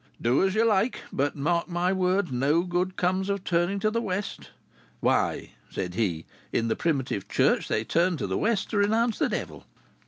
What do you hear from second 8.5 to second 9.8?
to renounce the Devil."